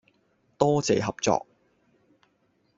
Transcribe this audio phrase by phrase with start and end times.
[0.57, 1.45] 多謝合作